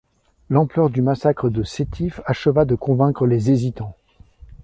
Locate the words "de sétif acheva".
1.51-2.65